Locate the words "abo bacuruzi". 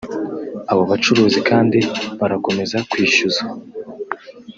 0.71-1.39